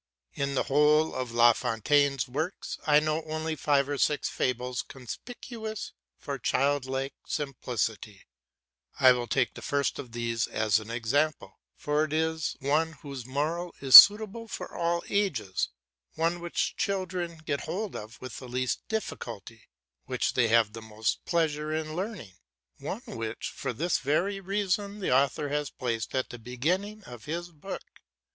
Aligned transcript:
In 0.33 0.55
the 0.55 0.63
whole 0.63 1.13
of 1.13 1.31
La 1.31 1.53
Fontaine's 1.53 2.27
works 2.27 2.79
I 2.87 2.99
only 3.01 3.51
know 3.51 3.55
five 3.55 3.87
or 3.87 3.99
six 3.99 4.29
fables 4.29 4.81
conspicuous 4.81 5.93
for 6.17 6.39
child 6.39 6.87
like 6.87 7.13
simplicity; 7.27 8.23
I 8.99 9.11
will 9.11 9.27
take 9.27 9.53
the 9.53 9.61
first 9.61 9.99
of 9.99 10.11
these 10.13 10.47
as 10.47 10.79
an 10.79 10.89
example, 10.89 11.59
for 11.77 12.03
it 12.05 12.13
is 12.13 12.55
one 12.59 12.93
whose 13.03 13.27
moral 13.27 13.75
is 13.75 13.93
most 13.93 14.03
suitable 14.07 14.47
for 14.47 14.75
all 14.75 15.03
ages, 15.07 15.69
one 16.15 16.39
which 16.39 16.75
children 16.75 17.37
get 17.45 17.65
hold 17.65 17.95
of 17.95 18.19
with 18.19 18.39
the 18.39 18.49
least 18.49 18.79
difficulty, 18.87 19.69
which 20.07 20.33
they 20.33 20.47
have 20.47 20.75
most 20.81 21.23
pleasure 21.25 21.71
in 21.71 21.95
learning, 21.95 22.31
one 22.79 23.03
which 23.05 23.49
for 23.51 23.71
this 23.71 23.99
very 23.99 24.39
reason 24.39 24.99
the 24.99 25.15
author 25.15 25.49
has 25.49 25.69
placed 25.69 26.15
at 26.15 26.31
the 26.31 26.39
beginning 26.39 27.03
of 27.03 27.25
his 27.25 27.51
book. 27.51 27.83